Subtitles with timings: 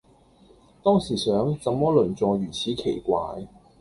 [0.81, 3.45] 當時想怎麼鄰座如此奇怪